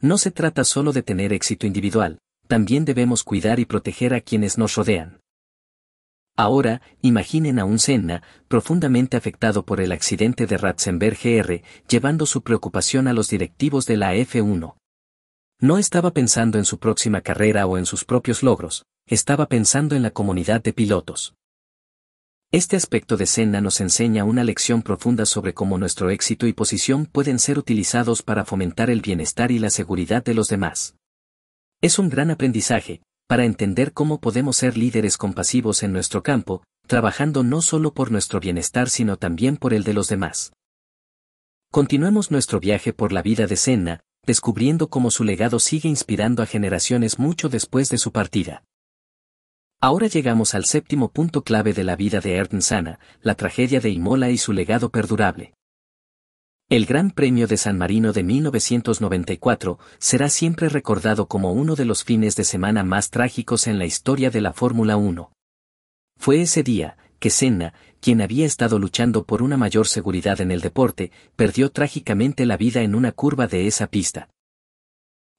No 0.00 0.18
se 0.18 0.32
trata 0.32 0.64
solo 0.64 0.92
de 0.92 1.04
tener 1.04 1.32
éxito 1.32 1.68
individual, 1.68 2.18
también 2.48 2.84
debemos 2.84 3.22
cuidar 3.22 3.60
y 3.60 3.64
proteger 3.64 4.12
a 4.14 4.20
quienes 4.20 4.58
nos 4.58 4.74
rodean. 4.74 5.20
Ahora, 6.40 6.80
imaginen 7.02 7.58
a 7.58 7.66
un 7.66 7.78
Senna, 7.78 8.22
profundamente 8.48 9.18
afectado 9.18 9.66
por 9.66 9.78
el 9.78 9.92
accidente 9.92 10.46
de 10.46 10.56
Ratzenberg 10.56 11.18
GR, 11.22 11.62
llevando 11.86 12.24
su 12.24 12.40
preocupación 12.40 13.08
a 13.08 13.12
los 13.12 13.28
directivos 13.28 13.84
de 13.84 13.98
la 13.98 14.14
F1. 14.14 14.74
No 15.60 15.76
estaba 15.76 16.12
pensando 16.12 16.56
en 16.56 16.64
su 16.64 16.78
próxima 16.78 17.20
carrera 17.20 17.66
o 17.66 17.76
en 17.76 17.84
sus 17.84 18.06
propios 18.06 18.42
logros, 18.42 18.86
estaba 19.06 19.48
pensando 19.48 19.94
en 19.94 20.02
la 20.02 20.12
comunidad 20.12 20.62
de 20.62 20.72
pilotos. 20.72 21.34
Este 22.50 22.74
aspecto 22.74 23.18
de 23.18 23.26
Senna 23.26 23.60
nos 23.60 23.78
enseña 23.82 24.24
una 24.24 24.42
lección 24.42 24.80
profunda 24.80 25.26
sobre 25.26 25.52
cómo 25.52 25.76
nuestro 25.76 26.08
éxito 26.08 26.46
y 26.46 26.54
posición 26.54 27.04
pueden 27.04 27.38
ser 27.38 27.58
utilizados 27.58 28.22
para 28.22 28.46
fomentar 28.46 28.88
el 28.88 29.02
bienestar 29.02 29.50
y 29.50 29.58
la 29.58 29.68
seguridad 29.68 30.24
de 30.24 30.32
los 30.32 30.48
demás. 30.48 30.96
Es 31.82 31.98
un 31.98 32.08
gran 32.08 32.30
aprendizaje, 32.30 33.02
para 33.30 33.44
entender 33.44 33.92
cómo 33.92 34.20
podemos 34.20 34.56
ser 34.56 34.76
líderes 34.76 35.16
compasivos 35.16 35.84
en 35.84 35.92
nuestro 35.92 36.24
campo, 36.24 36.64
trabajando 36.88 37.44
no 37.44 37.62
solo 37.62 37.94
por 37.94 38.10
nuestro 38.10 38.40
bienestar 38.40 38.88
sino 38.88 39.18
también 39.18 39.56
por 39.56 39.72
el 39.72 39.84
de 39.84 39.94
los 39.94 40.08
demás. 40.08 40.52
Continuemos 41.70 42.32
nuestro 42.32 42.58
viaje 42.58 42.92
por 42.92 43.12
la 43.12 43.22
vida 43.22 43.46
de 43.46 43.54
Senna, 43.54 44.00
descubriendo 44.26 44.90
cómo 44.90 45.12
su 45.12 45.22
legado 45.22 45.60
sigue 45.60 45.88
inspirando 45.88 46.42
a 46.42 46.46
generaciones 46.46 47.20
mucho 47.20 47.48
después 47.48 47.88
de 47.88 47.98
su 47.98 48.10
partida. 48.10 48.64
Ahora 49.80 50.08
llegamos 50.08 50.56
al 50.56 50.64
séptimo 50.64 51.12
punto 51.12 51.44
clave 51.44 51.72
de 51.72 51.84
la 51.84 51.94
vida 51.94 52.18
de 52.18 52.44
Senna, 52.58 52.98
la 53.22 53.36
tragedia 53.36 53.78
de 53.78 53.90
Imola 53.90 54.30
y 54.30 54.38
su 54.38 54.52
legado 54.52 54.90
perdurable. 54.90 55.54
El 56.70 56.86
Gran 56.86 57.10
Premio 57.10 57.48
de 57.48 57.56
San 57.56 57.76
Marino 57.78 58.12
de 58.12 58.22
1994 58.22 59.80
será 59.98 60.28
siempre 60.28 60.68
recordado 60.68 61.26
como 61.26 61.52
uno 61.52 61.74
de 61.74 61.84
los 61.84 62.04
fines 62.04 62.36
de 62.36 62.44
semana 62.44 62.84
más 62.84 63.10
trágicos 63.10 63.66
en 63.66 63.76
la 63.76 63.86
historia 63.86 64.30
de 64.30 64.40
la 64.40 64.52
Fórmula 64.52 64.96
1. 64.96 65.32
Fue 66.16 66.42
ese 66.42 66.62
día, 66.62 66.96
que 67.18 67.28
Senna, 67.28 67.74
quien 68.00 68.20
había 68.20 68.46
estado 68.46 68.78
luchando 68.78 69.24
por 69.24 69.42
una 69.42 69.56
mayor 69.56 69.88
seguridad 69.88 70.40
en 70.40 70.52
el 70.52 70.60
deporte, 70.60 71.10
perdió 71.34 71.72
trágicamente 71.72 72.46
la 72.46 72.56
vida 72.56 72.82
en 72.82 72.94
una 72.94 73.10
curva 73.10 73.48
de 73.48 73.66
esa 73.66 73.88
pista. 73.88 74.28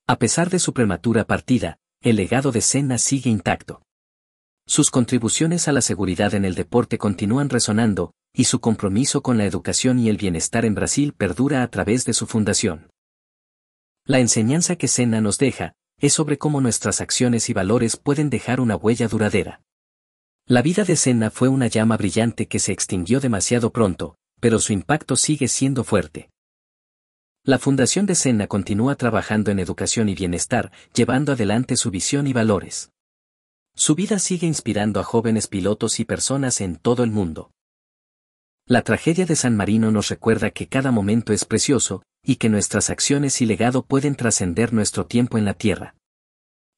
A 0.07 0.17
pesar 0.17 0.49
de 0.49 0.59
su 0.59 0.73
prematura 0.73 1.23
partida, 1.23 1.77
el 2.01 2.17
legado 2.17 2.51
de 2.51 2.59
Senna 2.59 2.97
sigue 2.97 3.29
intacto. 3.29 3.81
Sus 4.65 4.89
contribuciones 4.89 5.67
a 5.67 5.71
la 5.71 5.81
seguridad 5.81 6.33
en 6.33 6.45
el 6.45 6.55
deporte 6.55 6.97
continúan 6.97 7.49
resonando, 7.49 8.13
y 8.33 8.45
su 8.45 8.61
compromiso 8.61 9.21
con 9.21 9.37
la 9.37 9.45
educación 9.45 9.99
y 9.99 10.09
el 10.09 10.17
bienestar 10.17 10.65
en 10.65 10.75
Brasil 10.75 11.13
perdura 11.13 11.63
a 11.63 11.67
través 11.69 12.05
de 12.05 12.13
su 12.13 12.27
fundación. 12.27 12.89
La 14.05 14.19
enseñanza 14.19 14.75
que 14.75 14.87
Senna 14.87 15.21
nos 15.21 15.37
deja, 15.37 15.73
es 15.99 16.13
sobre 16.13 16.37
cómo 16.37 16.61
nuestras 16.61 17.01
acciones 17.01 17.49
y 17.49 17.53
valores 17.53 17.97
pueden 17.97 18.29
dejar 18.29 18.59
una 18.59 18.75
huella 18.75 19.07
duradera. 19.07 19.61
La 20.47 20.61
vida 20.61 20.83
de 20.83 20.95
Senna 20.95 21.29
fue 21.29 21.47
una 21.47 21.67
llama 21.67 21.97
brillante 21.97 22.47
que 22.47 22.59
se 22.59 22.71
extinguió 22.71 23.19
demasiado 23.19 23.71
pronto, 23.71 24.15
pero 24.39 24.59
su 24.59 24.73
impacto 24.73 25.15
sigue 25.15 25.47
siendo 25.47 25.83
fuerte. 25.83 26.29
La 27.43 27.59
Fundación 27.59 28.05
de 28.05 28.15
Senna 28.15 28.47
continúa 28.47 28.95
trabajando 28.95 29.51
en 29.51 29.59
educación 29.59 30.09
y 30.09 30.15
bienestar, 30.15 30.71
llevando 30.93 31.31
adelante 31.31 31.75
su 31.75 31.91
visión 31.91 32.27
y 32.27 32.33
valores. 32.33 32.91
Su 33.75 33.95
vida 33.95 34.19
sigue 34.19 34.47
inspirando 34.47 34.99
a 34.99 35.03
jóvenes 35.03 35.47
pilotos 35.47 35.99
y 35.99 36.05
personas 36.05 36.61
en 36.61 36.75
todo 36.75 37.03
el 37.03 37.11
mundo. 37.11 37.51
La 38.67 38.83
tragedia 38.83 39.25
de 39.25 39.35
San 39.35 39.55
Marino 39.55 39.91
nos 39.91 40.09
recuerda 40.09 40.51
que 40.51 40.67
cada 40.67 40.91
momento 40.91 41.33
es 41.33 41.45
precioso, 41.45 42.03
y 42.23 42.35
que 42.35 42.49
nuestras 42.49 42.89
acciones 42.89 43.41
y 43.41 43.45
legado 43.45 43.83
pueden 43.83 44.15
trascender 44.15 44.73
nuestro 44.73 45.07
tiempo 45.07 45.37
en 45.37 45.45
la 45.45 45.53
Tierra. 45.53 45.95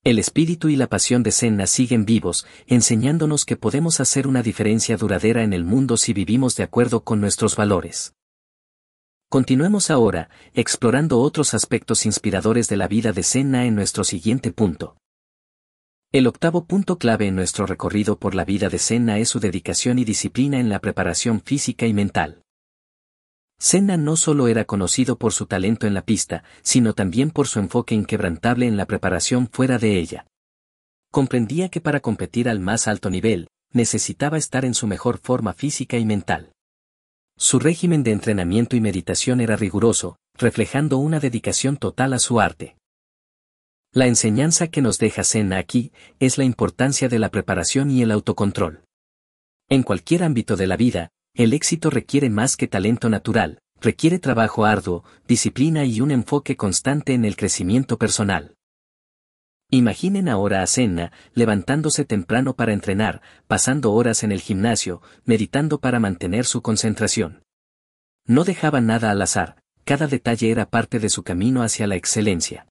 El 0.04 0.20
espíritu 0.20 0.70
y 0.70 0.76
la 0.76 0.88
pasión 0.88 1.24
de 1.24 1.32
Senna 1.32 1.66
siguen 1.66 2.06
vivos, 2.06 2.46
enseñándonos 2.68 3.46
que 3.46 3.56
podemos 3.56 4.00
hacer 4.00 4.28
una 4.28 4.44
diferencia 4.44 4.98
duradera 4.98 5.44
en 5.44 5.54
el 5.54 5.64
mundo 5.64 5.98
si 5.98 6.14
vivimos 6.14 6.56
de 6.56 6.64
acuerdo 6.64 7.04
con 7.04 7.22
nuestros 7.22 7.56
valores. 7.56 8.14
Continuemos 9.30 9.90
ahora, 9.90 10.30
explorando 10.54 11.20
otros 11.20 11.54
aspectos 11.54 12.06
inspiradores 12.06 12.68
de 12.68 12.78
la 12.78 12.88
vida 12.88 13.14
de 13.14 13.24
Senna 13.24 13.66
en 13.66 13.76
nuestro 13.76 14.04
siguiente 14.04 14.52
punto. 14.52 14.98
El 16.14 16.28
octavo 16.28 16.66
punto 16.66 17.00
clave 17.00 17.26
en 17.26 17.36
nuestro 17.36 17.66
recorrido 17.66 18.20
por 18.20 18.36
la 18.36 18.46
vida 18.46 18.70
de 18.70 18.78
Senna 18.78 19.18
es 19.18 19.30
su 19.30 19.40
dedicación 19.40 19.98
y 19.98 20.06
disciplina 20.06 20.60
en 20.60 20.70
la 20.70 20.78
preparación 20.78 21.42
física 21.42 21.88
y 21.88 21.94
mental. 21.96 22.44
Senna 23.58 23.98
no 23.98 24.16
solo 24.16 24.48
era 24.48 24.66
conocido 24.66 25.18
por 25.18 25.34
su 25.34 25.48
talento 25.48 25.88
en 25.88 25.96
la 25.96 26.06
pista, 26.06 26.44
sino 26.62 26.94
también 26.94 27.32
por 27.32 27.48
su 27.48 27.58
enfoque 27.58 27.96
inquebrantable 27.96 28.68
en 28.68 28.78
la 28.78 28.86
preparación 28.86 29.50
fuera 29.52 29.80
de 29.80 29.98
ella. 29.98 30.28
Comprendía 31.12 31.70
que 31.70 31.82
para 31.82 32.00
competir 32.00 32.48
al 32.48 32.60
más 32.60 32.88
alto 32.88 33.10
nivel, 33.10 33.48
necesitaba 33.72 34.38
estar 34.38 34.66
en 34.66 34.76
su 34.76 34.86
mejor 34.86 35.18
forma 35.18 35.54
física 35.54 35.98
y 35.98 36.06
mental. 36.06 36.52
Su 37.40 37.58
régimen 37.58 38.04
de 38.04 38.12
entrenamiento 38.12 38.76
y 38.76 38.82
meditación 38.82 39.42
era 39.42 39.56
riguroso, 39.56 40.18
reflejando 40.38 41.00
una 41.00 41.20
dedicación 41.20 41.78
total 41.78 42.14
a 42.14 42.20
su 42.20 42.40
arte. 42.40 42.76
La 43.96 44.08
enseñanza 44.08 44.70
que 44.70 44.82
nos 44.82 44.98
deja 44.98 45.24
Senna 45.24 45.60
aquí 45.60 45.92
es 46.20 46.40
la 46.40 46.44
importancia 46.44 47.10
de 47.10 47.20
la 47.20 47.30
preparación 47.30 47.92
y 47.92 48.02
el 48.02 48.10
autocontrol. 48.10 48.84
En 49.70 49.84
cualquier 49.84 50.24
ámbito 50.24 50.56
de 50.56 50.66
la 50.66 50.78
vida, 50.78 51.12
el 51.36 51.54
éxito 51.54 51.92
requiere 51.92 52.32
más 52.32 52.58
que 52.58 52.68
talento 52.68 53.08
natural, 53.08 53.60
requiere 53.80 54.18
trabajo 54.18 54.66
arduo, 54.66 55.04
disciplina 55.28 55.86
y 55.86 56.02
un 56.02 56.10
enfoque 56.10 56.58
constante 56.58 57.14
en 57.14 57.24
el 57.24 57.36
crecimiento 57.36 58.00
personal. 58.00 58.56
Imaginen 59.70 60.28
ahora 60.28 60.64
a 60.64 60.68
Senna, 60.68 61.12
levantándose 61.36 62.04
temprano 62.04 62.56
para 62.56 62.74
entrenar, 62.74 63.22
pasando 63.46 63.94
horas 63.94 64.24
en 64.24 64.32
el 64.32 64.42
gimnasio, 64.42 65.04
meditando 65.24 65.80
para 65.80 66.00
mantener 66.00 66.46
su 66.46 66.64
concentración. 66.64 67.44
No 68.26 68.44
dejaba 68.44 68.82
nada 68.82 69.12
al 69.12 69.22
azar, 69.22 69.62
cada 69.84 70.08
detalle 70.08 70.50
era 70.50 70.68
parte 70.68 70.98
de 70.98 71.10
su 71.10 71.22
camino 71.22 71.62
hacia 71.62 71.86
la 71.86 71.96
excelencia. 71.96 72.66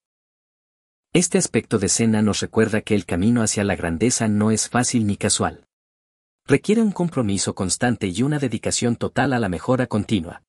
Este 1.15 1.37
aspecto 1.37 1.79
de 1.79 1.91
Senna 1.91 2.23
nos 2.23 2.41
recuerda 2.41 2.81
que 2.81 2.95
el 2.95 3.05
camino 3.05 3.43
hacia 3.43 3.65
la 3.65 3.77
grandeza 3.77 4.29
no 4.29 4.51
es 4.51 4.71
fácil 4.71 5.07
ni 5.07 5.19
casual. 5.19 5.67
Requiere 6.47 6.81
un 6.81 6.91
compromiso 6.91 7.55
constante 7.55 8.07
y 8.07 8.23
una 8.23 8.39
dedicación 8.39 8.97
total 8.97 9.35
a 9.35 9.39
la 9.39 9.51
mejora 9.51 9.87
continua. 9.87 10.43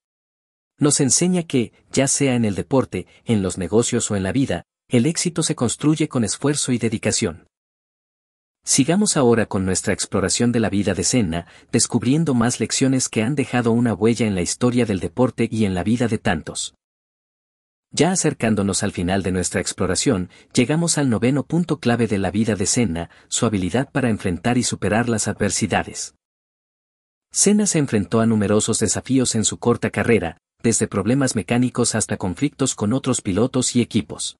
Nos 0.80 1.02
enseña 1.02 1.44
que, 1.44 1.74
ya 1.92 2.08
sea 2.08 2.36
en 2.36 2.46
el 2.46 2.56
deporte, 2.56 3.08
en 3.26 3.44
los 3.44 3.58
negocios 3.58 4.10
o 4.10 4.16
en 4.16 4.24
la 4.24 4.32
vida, 4.32 4.64
el 4.88 5.06
éxito 5.06 5.44
se 5.44 5.54
construye 5.54 6.08
con 6.08 6.24
esfuerzo 6.24 6.72
y 6.72 6.78
dedicación. 6.78 7.46
Sigamos 8.64 9.18
ahora 9.18 9.48
con 9.48 9.66
nuestra 9.66 9.94
exploración 9.94 10.54
de 10.54 10.62
la 10.62 10.70
vida 10.70 10.94
de 10.94 11.04
Senna, 11.04 11.46
descubriendo 11.74 12.36
más 12.36 12.62
lecciones 12.62 13.10
que 13.10 13.22
han 13.22 13.36
dejado 13.36 13.74
una 13.74 13.94
huella 13.94 14.26
en 14.26 14.36
la 14.36 14.42
historia 14.42 14.86
del 14.86 15.02
deporte 15.02 15.50
y 15.52 15.66
en 15.66 15.74
la 15.74 15.84
vida 15.84 16.08
de 16.08 16.20
tantos. 16.20 16.74
Ya 17.96 18.12
acercándonos 18.12 18.82
al 18.82 18.92
final 18.92 19.22
de 19.22 19.32
nuestra 19.32 19.62
exploración, 19.62 20.32
llegamos 20.52 20.98
al 20.98 21.12
noveno 21.12 21.44
punto 21.44 21.80
clave 21.80 22.08
de 22.08 22.18
la 22.18 22.32
vida 22.32 22.56
de 22.56 22.66
Senna, 22.66 23.12
su 23.28 23.46
habilidad 23.46 23.92
para 23.92 24.10
enfrentar 24.10 24.58
y 24.58 24.64
superar 24.64 25.10
las 25.10 25.28
adversidades. 25.28 26.16
Senna 27.32 27.68
se 27.68 27.78
enfrentó 27.78 28.20
a 28.20 28.26
numerosos 28.26 28.80
desafíos 28.80 29.36
en 29.36 29.46
su 29.46 29.60
corta 29.60 29.92
carrera, 29.92 30.38
desde 30.64 30.88
problemas 30.88 31.36
mecánicos 31.36 31.94
hasta 31.94 32.18
conflictos 32.18 32.74
con 32.74 32.94
otros 32.94 33.22
pilotos 33.22 33.76
y 33.76 33.82
equipos. 33.82 34.38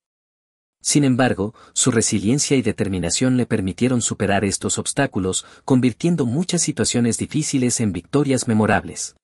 Sin 0.82 1.04
embargo, 1.04 1.54
su 1.74 1.92
resiliencia 1.92 2.58
y 2.58 2.64
determinación 2.64 3.38
le 3.38 3.46
permitieron 3.46 4.02
superar 4.02 4.46
estos 4.46 4.80
obstáculos, 4.80 5.46
convirtiendo 5.64 6.26
muchas 6.26 6.64
situaciones 6.64 7.20
difíciles 7.20 7.80
en 7.82 7.94
victorias 7.94 8.48
memorables. 8.48 9.16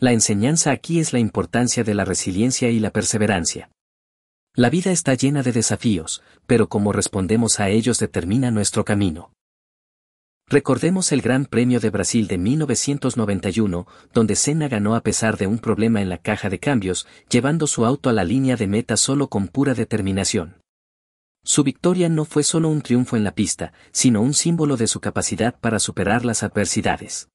La 0.00 0.12
enseñanza 0.12 0.70
aquí 0.70 1.00
es 1.00 1.12
la 1.12 1.18
importancia 1.18 1.82
de 1.82 1.92
la 1.92 2.04
resiliencia 2.04 2.70
y 2.70 2.78
la 2.78 2.92
perseverancia. 2.92 3.72
La 4.54 4.70
vida 4.70 4.92
está 4.92 5.14
llena 5.14 5.42
de 5.42 5.50
desafíos, 5.50 6.22
pero 6.46 6.68
cómo 6.68 6.92
respondemos 6.92 7.58
a 7.58 7.68
ellos 7.68 7.98
determina 7.98 8.52
nuestro 8.52 8.84
camino. 8.84 9.32
Recordemos 10.46 11.10
el 11.10 11.20
Gran 11.20 11.46
Premio 11.46 11.80
de 11.80 11.90
Brasil 11.90 12.28
de 12.28 12.38
1991, 12.38 13.88
donde 14.14 14.36
Senna 14.36 14.68
ganó 14.68 14.94
a 14.94 15.02
pesar 15.02 15.36
de 15.36 15.48
un 15.48 15.58
problema 15.58 16.00
en 16.00 16.10
la 16.10 16.18
caja 16.18 16.48
de 16.48 16.60
cambios, 16.60 17.08
llevando 17.28 17.66
su 17.66 17.84
auto 17.84 18.08
a 18.08 18.12
la 18.12 18.22
línea 18.22 18.54
de 18.54 18.68
meta 18.68 18.96
solo 18.96 19.28
con 19.28 19.48
pura 19.48 19.74
determinación. 19.74 20.62
Su 21.42 21.64
victoria 21.64 22.08
no 22.08 22.24
fue 22.24 22.44
solo 22.44 22.68
un 22.68 22.82
triunfo 22.82 23.16
en 23.16 23.24
la 23.24 23.34
pista, 23.34 23.72
sino 23.90 24.22
un 24.22 24.34
símbolo 24.34 24.76
de 24.76 24.86
su 24.86 25.00
capacidad 25.00 25.58
para 25.58 25.80
superar 25.80 26.24
las 26.24 26.44
adversidades. 26.44 27.28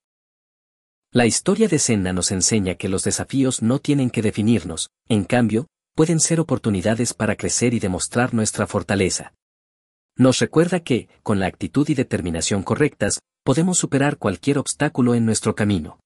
La 1.16 1.28
historia 1.28 1.68
de 1.68 1.78
Senna 1.78 2.12
nos 2.12 2.32
enseña 2.32 2.74
que 2.74 2.90
los 2.90 3.04
desafíos 3.04 3.62
no 3.62 3.78
tienen 3.78 4.10
que 4.10 4.24
definirnos, 4.24 4.90
en 5.08 5.26
cambio, 5.26 5.68
pueden 5.96 6.20
ser 6.20 6.40
oportunidades 6.40 7.14
para 7.14 7.36
crecer 7.36 7.76
y 7.76 7.80
demostrar 7.80 8.34
nuestra 8.34 8.66
fortaleza. 8.66 9.36
Nos 10.18 10.40
recuerda 10.40 10.80
que, 10.80 11.10
con 11.22 11.40
la 11.40 11.46
actitud 11.46 11.88
y 11.88 11.94
determinación 11.94 12.64
correctas, 12.64 13.20
podemos 13.44 13.78
superar 13.78 14.18
cualquier 14.18 14.58
obstáculo 14.58 15.14
en 15.14 15.24
nuestro 15.24 15.54
camino. 15.54 16.00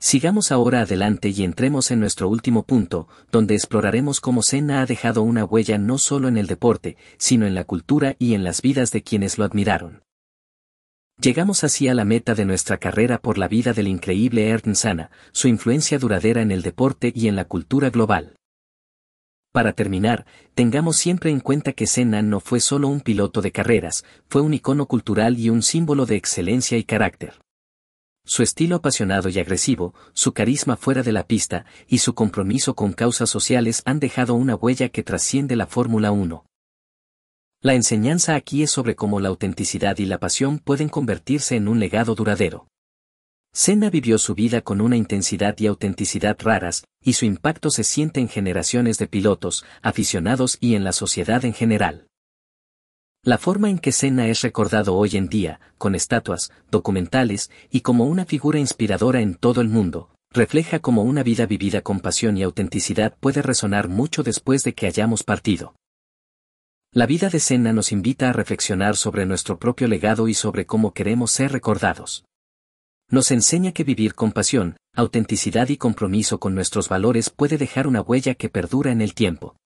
Sigamos 0.00 0.50
ahora 0.50 0.80
adelante 0.80 1.28
y 1.28 1.44
entremos 1.44 1.92
en 1.92 2.00
nuestro 2.00 2.28
último 2.28 2.64
punto, 2.64 3.06
donde 3.30 3.54
exploraremos 3.54 4.20
cómo 4.20 4.42
Senna 4.42 4.80
ha 4.80 4.86
dejado 4.86 5.22
una 5.22 5.44
huella 5.44 5.78
no 5.78 5.98
solo 5.98 6.26
en 6.26 6.36
el 6.36 6.48
deporte, 6.48 6.96
sino 7.16 7.46
en 7.46 7.54
la 7.54 7.62
cultura 7.62 8.16
y 8.18 8.34
en 8.34 8.42
las 8.42 8.60
vidas 8.60 8.90
de 8.90 9.04
quienes 9.04 9.38
lo 9.38 9.44
admiraron. 9.44 10.03
Llegamos 11.20 11.62
así 11.62 11.88
a 11.88 11.94
la 11.94 12.04
meta 12.04 12.34
de 12.34 12.44
nuestra 12.44 12.78
carrera 12.78 13.18
por 13.18 13.38
la 13.38 13.46
vida 13.46 13.72
del 13.72 13.86
increíble 13.86 14.50
Ayrton 14.50 14.74
Senna, 14.74 15.10
su 15.32 15.48
influencia 15.48 15.98
duradera 15.98 16.42
en 16.42 16.50
el 16.50 16.62
deporte 16.62 17.12
y 17.14 17.28
en 17.28 17.36
la 17.36 17.44
cultura 17.44 17.90
global. 17.90 18.34
Para 19.52 19.72
terminar, 19.72 20.26
tengamos 20.54 20.96
siempre 20.96 21.30
en 21.30 21.38
cuenta 21.38 21.72
que 21.72 21.86
Senna 21.86 22.22
no 22.22 22.40
fue 22.40 22.58
solo 22.58 22.88
un 22.88 23.00
piloto 23.00 23.40
de 23.40 23.52
carreras, 23.52 24.04
fue 24.28 24.42
un 24.42 24.52
icono 24.52 24.86
cultural 24.86 25.38
y 25.38 25.48
un 25.48 25.62
símbolo 25.62 26.06
de 26.06 26.16
excelencia 26.16 26.76
y 26.76 26.82
carácter. 26.82 27.40
Su 28.26 28.42
estilo 28.42 28.76
apasionado 28.76 29.28
y 29.28 29.38
agresivo, 29.38 29.94
su 30.14 30.32
carisma 30.32 30.76
fuera 30.76 31.04
de 31.04 31.12
la 31.12 31.26
pista 31.28 31.66
y 31.86 31.98
su 31.98 32.14
compromiso 32.14 32.74
con 32.74 32.92
causas 32.92 33.30
sociales 33.30 33.82
han 33.84 34.00
dejado 34.00 34.34
una 34.34 34.56
huella 34.56 34.88
que 34.88 35.04
trasciende 35.04 35.54
la 35.54 35.68
Fórmula 35.68 36.10
1. 36.10 36.44
La 37.64 37.72
enseñanza 37.72 38.34
aquí 38.34 38.62
es 38.62 38.70
sobre 38.70 38.94
cómo 38.94 39.20
la 39.20 39.30
autenticidad 39.30 39.96
y 39.96 40.04
la 40.04 40.18
pasión 40.18 40.58
pueden 40.58 40.90
convertirse 40.90 41.56
en 41.56 41.66
un 41.66 41.80
legado 41.80 42.14
duradero. 42.14 42.68
Senna 43.54 43.88
vivió 43.88 44.18
su 44.18 44.34
vida 44.34 44.60
con 44.60 44.82
una 44.82 44.98
intensidad 44.98 45.58
y 45.58 45.66
autenticidad 45.66 46.36
raras, 46.40 46.84
y 47.02 47.14
su 47.14 47.24
impacto 47.24 47.70
se 47.70 47.82
siente 47.82 48.20
en 48.20 48.28
generaciones 48.28 48.98
de 48.98 49.06
pilotos, 49.06 49.64
aficionados 49.80 50.58
y 50.60 50.74
en 50.74 50.84
la 50.84 50.92
sociedad 50.92 51.42
en 51.46 51.54
general. 51.54 52.06
La 53.22 53.38
forma 53.38 53.70
en 53.70 53.78
que 53.78 53.92
Senna 53.92 54.28
es 54.28 54.42
recordado 54.42 54.94
hoy 54.94 55.16
en 55.16 55.30
día, 55.30 55.58
con 55.78 55.94
estatuas, 55.94 56.52
documentales 56.70 57.50
y 57.70 57.80
como 57.80 58.04
una 58.04 58.26
figura 58.26 58.58
inspiradora 58.58 59.22
en 59.22 59.36
todo 59.36 59.62
el 59.62 59.70
mundo, 59.70 60.10
refleja 60.32 60.80
cómo 60.80 61.02
una 61.02 61.22
vida 61.22 61.46
vivida 61.46 61.80
con 61.80 62.00
pasión 62.00 62.36
y 62.36 62.42
autenticidad 62.42 63.16
puede 63.18 63.40
resonar 63.40 63.88
mucho 63.88 64.22
después 64.22 64.64
de 64.64 64.74
que 64.74 64.86
hayamos 64.86 65.22
partido. 65.22 65.74
La 66.96 67.06
vida 67.06 67.28
de 67.28 67.40
Senna 67.40 67.72
nos 67.72 67.90
invita 67.90 68.30
a 68.30 68.32
reflexionar 68.32 68.94
sobre 68.94 69.26
nuestro 69.26 69.58
propio 69.58 69.88
legado 69.88 70.28
y 70.28 70.34
sobre 70.34 70.64
cómo 70.64 70.94
queremos 70.94 71.32
ser 71.32 71.50
recordados. 71.50 72.24
Nos 73.10 73.32
enseña 73.32 73.72
que 73.72 73.82
vivir 73.82 74.14
con 74.14 74.30
pasión, 74.30 74.76
autenticidad 74.94 75.70
y 75.70 75.76
compromiso 75.76 76.38
con 76.38 76.54
nuestros 76.54 76.88
valores 76.88 77.30
puede 77.30 77.58
dejar 77.58 77.88
una 77.88 78.00
huella 78.00 78.36
que 78.36 78.48
perdura 78.48 78.92
en 78.92 79.00
el 79.00 79.12
tiempo. 79.12 79.56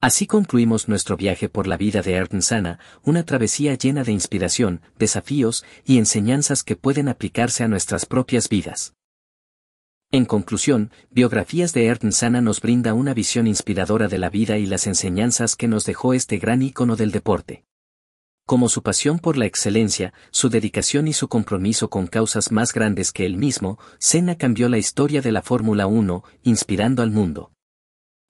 Así 0.00 0.28
concluimos 0.28 0.86
nuestro 0.86 1.16
viaje 1.16 1.48
por 1.48 1.66
la 1.66 1.76
vida 1.76 2.02
de 2.02 2.16
Ayrton 2.16 2.42
Sana, 2.42 2.78
una 3.02 3.24
travesía 3.24 3.74
llena 3.74 4.04
de 4.04 4.12
inspiración, 4.12 4.80
desafíos 5.00 5.64
y 5.84 5.98
enseñanzas 5.98 6.62
que 6.62 6.76
pueden 6.76 7.08
aplicarse 7.08 7.64
a 7.64 7.68
nuestras 7.68 8.06
propias 8.06 8.48
vidas. 8.48 8.94
En 10.14 10.26
conclusión, 10.26 10.90
Biografías 11.10 11.72
de 11.72 11.88
Ayrton 11.88 12.12
Sana 12.12 12.42
nos 12.42 12.60
brinda 12.60 12.92
una 12.92 13.14
visión 13.14 13.46
inspiradora 13.46 14.08
de 14.08 14.18
la 14.18 14.28
vida 14.28 14.58
y 14.58 14.66
las 14.66 14.86
enseñanzas 14.86 15.56
que 15.56 15.68
nos 15.68 15.86
dejó 15.86 16.12
este 16.12 16.36
gran 16.36 16.60
ícono 16.60 16.96
del 16.96 17.12
deporte. 17.12 17.64
Como 18.44 18.68
su 18.68 18.82
pasión 18.82 19.18
por 19.18 19.38
la 19.38 19.46
excelencia, 19.46 20.12
su 20.30 20.50
dedicación 20.50 21.08
y 21.08 21.14
su 21.14 21.28
compromiso 21.28 21.88
con 21.88 22.06
causas 22.06 22.52
más 22.52 22.74
grandes 22.74 23.10
que 23.10 23.24
él 23.24 23.38
mismo, 23.38 23.78
Senna 23.98 24.36
cambió 24.36 24.68
la 24.68 24.76
historia 24.76 25.22
de 25.22 25.32
la 25.32 25.40
Fórmula 25.40 25.86
1, 25.86 26.22
inspirando 26.42 27.02
al 27.02 27.10
mundo. 27.10 27.50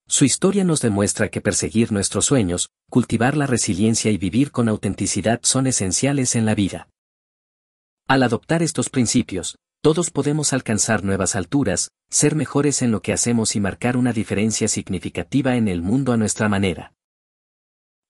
Su 0.07 0.25
historia 0.25 0.63
nos 0.63 0.83
demuestra 0.83 1.31
que 1.31 1.41
perseguir 1.41 1.91
nuestros 1.91 2.27
sueños, 2.27 2.71
cultivar 2.91 3.37
la 3.37 3.49
resiliencia 3.49 4.13
y 4.13 4.19
vivir 4.19 4.53
con 4.53 4.69
autenticidad 4.69 5.41
son 5.43 5.67
esenciales 5.67 6.37
en 6.37 6.47
la 6.47 6.55
vida. 6.55 6.89
Al 8.07 8.23
adoptar 8.23 8.63
estos 8.63 8.89
principios, 8.89 9.57
todos 9.83 10.11
podemos 10.11 10.53
alcanzar 10.53 11.03
nuevas 11.03 11.35
alturas, 11.35 11.91
ser 12.09 12.37
mejores 12.37 12.83
en 12.83 12.93
lo 12.93 13.03
que 13.03 13.13
hacemos 13.13 13.57
y 13.57 13.61
marcar 13.61 13.97
una 13.97 14.13
diferencia 14.13 14.69
significativa 14.69 15.57
en 15.57 15.67
el 15.67 15.83
mundo 15.83 16.13
a 16.13 16.17
nuestra 16.17 16.49
manera. 16.49 16.95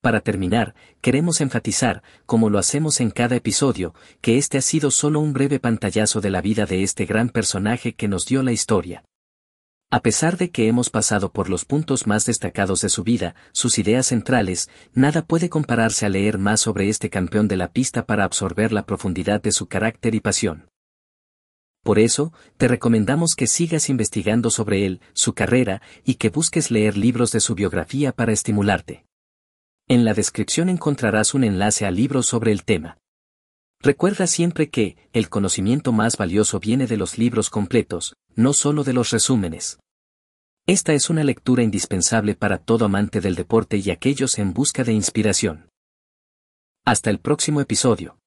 Para 0.02 0.20
terminar, 0.20 0.74
queremos 1.00 1.40
enfatizar, 1.40 2.02
como 2.26 2.50
lo 2.50 2.58
hacemos 2.58 3.00
en 3.00 3.10
cada 3.10 3.36
episodio, 3.36 3.94
que 4.20 4.36
este 4.36 4.58
ha 4.58 4.60
sido 4.60 4.90
solo 4.90 5.20
un 5.20 5.32
breve 5.32 5.60
pantallazo 5.60 6.20
de 6.20 6.28
la 6.28 6.42
vida 6.42 6.66
de 6.66 6.82
este 6.82 7.06
gran 7.06 7.30
personaje 7.30 7.94
que 7.94 8.06
nos 8.06 8.26
dio 8.26 8.42
la 8.42 8.52
historia. 8.52 9.04
A 9.90 10.00
pesar 10.00 10.36
de 10.36 10.50
que 10.50 10.68
hemos 10.68 10.90
pasado 10.90 11.32
por 11.32 11.48
los 11.48 11.64
puntos 11.64 12.06
más 12.06 12.26
destacados 12.26 12.82
de 12.82 12.90
su 12.90 13.02
vida, 13.02 13.34
sus 13.52 13.78
ideas 13.78 14.06
centrales, 14.08 14.68
nada 14.92 15.24
puede 15.24 15.48
compararse 15.48 16.04
a 16.04 16.10
leer 16.10 16.36
más 16.36 16.60
sobre 16.60 16.90
este 16.90 17.08
campeón 17.08 17.48
de 17.48 17.56
la 17.56 17.72
pista 17.72 18.04
para 18.04 18.24
absorber 18.24 18.72
la 18.72 18.84
profundidad 18.84 19.40
de 19.40 19.52
su 19.52 19.68
carácter 19.68 20.14
y 20.14 20.20
pasión. 20.20 20.71
Por 21.82 21.98
eso, 21.98 22.32
te 22.56 22.68
recomendamos 22.68 23.34
que 23.34 23.46
sigas 23.46 23.88
investigando 23.88 24.50
sobre 24.50 24.86
él, 24.86 25.00
su 25.14 25.34
carrera, 25.34 25.82
y 26.04 26.14
que 26.14 26.30
busques 26.30 26.70
leer 26.70 26.96
libros 26.96 27.32
de 27.32 27.40
su 27.40 27.54
biografía 27.54 28.12
para 28.12 28.32
estimularte. 28.32 29.04
En 29.88 30.04
la 30.04 30.14
descripción 30.14 30.68
encontrarás 30.68 31.34
un 31.34 31.42
enlace 31.42 31.84
a 31.84 31.90
libros 31.90 32.26
sobre 32.26 32.52
el 32.52 32.64
tema. 32.64 32.98
Recuerda 33.80 34.28
siempre 34.28 34.70
que, 34.70 34.96
el 35.12 35.28
conocimiento 35.28 35.90
más 35.90 36.16
valioso 36.16 36.60
viene 36.60 36.86
de 36.86 36.96
los 36.96 37.18
libros 37.18 37.50
completos, 37.50 38.14
no 38.36 38.52
solo 38.52 38.84
de 38.84 38.92
los 38.92 39.10
resúmenes. 39.10 39.80
Esta 40.68 40.92
es 40.92 41.10
una 41.10 41.24
lectura 41.24 41.64
indispensable 41.64 42.36
para 42.36 42.58
todo 42.58 42.84
amante 42.84 43.20
del 43.20 43.34
deporte 43.34 43.78
y 43.78 43.90
aquellos 43.90 44.38
en 44.38 44.52
busca 44.52 44.84
de 44.84 44.92
inspiración. 44.92 45.68
Hasta 46.84 47.10
el 47.10 47.18
próximo 47.18 47.60
episodio. 47.60 48.21